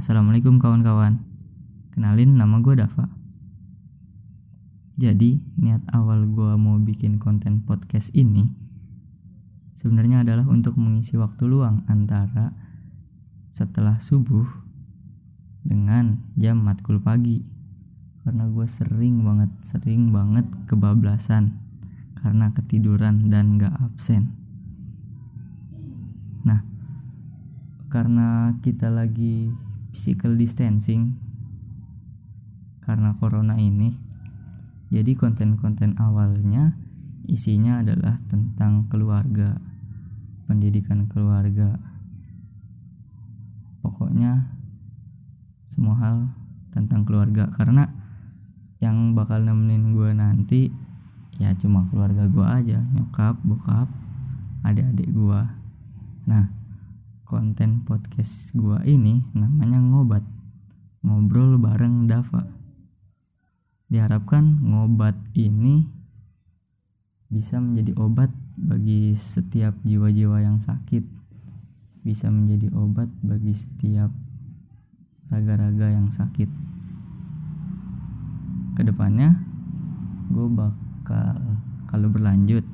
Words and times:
Assalamualaikum 0.00 0.56
kawan-kawan. 0.56 1.20
Kenalin 1.92 2.32
nama 2.32 2.56
gue 2.64 2.72
Dava. 2.72 3.04
Jadi 4.96 5.44
niat 5.60 5.84
awal 5.92 6.24
gue 6.24 6.56
mau 6.56 6.80
bikin 6.80 7.20
konten 7.20 7.60
podcast 7.68 8.08
ini 8.16 8.48
Sebenarnya 9.76 10.24
adalah 10.24 10.48
untuk 10.48 10.80
mengisi 10.80 11.20
waktu 11.20 11.44
luang 11.44 11.84
antara 11.84 12.56
setelah 13.52 14.00
subuh 14.00 14.48
dengan 15.68 16.16
jam 16.32 16.64
matkul 16.64 16.96
pagi. 16.96 17.44
Karena 18.24 18.48
gue 18.48 18.64
sering 18.64 19.20
banget, 19.20 19.52
sering 19.60 20.16
banget 20.16 20.48
kebablasan 20.64 21.60
Karena 22.16 22.48
ketiduran 22.56 23.28
dan 23.28 23.60
gak 23.60 23.76
absen. 23.84 24.32
Nah 26.48 26.64
karena 27.92 28.56
kita 28.64 28.88
lagi 28.88 29.52
physical 29.90 30.34
distancing 30.38 31.18
karena 32.82 33.14
corona 33.18 33.58
ini. 33.58 33.94
Jadi 34.90 35.14
konten-konten 35.14 35.94
awalnya 36.02 36.74
isinya 37.30 37.78
adalah 37.78 38.18
tentang 38.26 38.90
keluarga 38.90 39.54
pendidikan 40.50 41.06
keluarga. 41.06 41.78
Pokoknya 43.86 44.50
semua 45.70 45.94
hal 46.02 46.16
tentang 46.74 47.06
keluarga. 47.06 47.46
Karena 47.54 47.86
yang 48.82 49.12
bakal 49.14 49.44
nemenin 49.44 49.92
gue 49.94 50.10
nanti 50.16 50.72
ya 51.36 51.52
cuma 51.56 51.88
keluarga 51.88 52.28
gue 52.28 52.44
aja 52.44 52.84
nyokap 52.92 53.36
bokap 53.44 53.88
adik-adik 54.60 55.08
gue 55.08 55.40
nah 56.28 56.52
konten 57.30 57.86
podcast 57.86 58.50
gua 58.58 58.82
ini 58.82 59.22
namanya 59.38 59.78
ngobat. 59.78 60.26
Ngobrol 61.06 61.62
bareng 61.62 62.10
Dava. 62.10 62.42
Diharapkan 63.86 64.58
ngobat 64.66 65.14
ini 65.38 65.86
bisa 67.30 67.62
menjadi 67.62 67.94
obat 68.02 68.34
bagi 68.58 69.14
setiap 69.14 69.78
jiwa-jiwa 69.86 70.42
yang 70.42 70.58
sakit. 70.58 71.06
Bisa 72.02 72.34
menjadi 72.34 72.66
obat 72.74 73.06
bagi 73.22 73.54
setiap 73.54 74.10
raga-raga 75.30 75.86
yang 75.86 76.10
sakit. 76.10 76.50
Ke 78.74 78.82
depannya 78.82 79.38
gue 80.34 80.50
bakal 80.50 81.38
kalau 81.86 82.10
berlanjut 82.10 82.66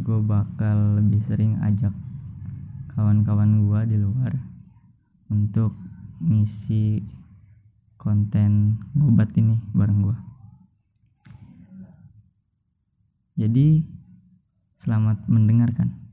gue 0.00 0.20
bakal 0.22 1.00
lebih 1.02 1.18
sering 1.24 1.58
ajak 1.64 1.90
kawan-kawan 2.96 3.68
gua 3.68 3.84
di 3.84 4.00
luar 4.00 4.32
untuk 5.28 5.76
ngisi 6.24 7.04
konten 8.00 8.80
ngobat 8.96 9.36
ini 9.36 9.60
bareng 9.76 10.00
gua. 10.00 10.16
Jadi 13.36 13.84
selamat 14.80 15.28
mendengarkan 15.28 16.05